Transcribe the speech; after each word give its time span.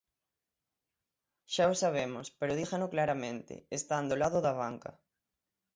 Xa 1.53 1.63
o 1.73 1.75
sabemos, 1.83 2.27
pero 2.39 2.57
dígano 2.59 2.91
claramente: 2.93 3.53
están 3.79 4.03
do 4.09 4.15
lado 4.21 4.37
da 4.45 4.53
banca. 4.61 4.91